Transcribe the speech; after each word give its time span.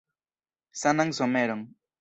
Sanan 0.81 1.13
someron. 1.17 1.61